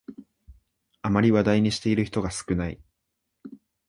[1.03, 2.79] あまり話題にしている人が少ない